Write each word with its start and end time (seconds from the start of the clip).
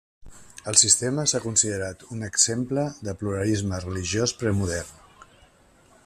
El 0.71 0.77
sistema 0.81 1.25
s'ha 1.31 1.41
considerat 1.43 2.05
un 2.15 2.27
exemple 2.29 2.85
de 3.09 3.15
pluralisme 3.19 3.83
religiós 3.85 4.37
premodern. 4.41 5.29